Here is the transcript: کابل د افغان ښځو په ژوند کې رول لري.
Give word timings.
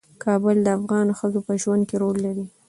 کابل 0.23 0.57
د 0.63 0.67
افغان 0.77 1.07
ښځو 1.19 1.39
په 1.47 1.53
ژوند 1.61 1.83
کې 1.89 1.95
رول 2.01 2.17
لري. 2.25 2.45